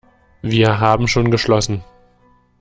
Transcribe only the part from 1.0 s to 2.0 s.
schon geschlossen.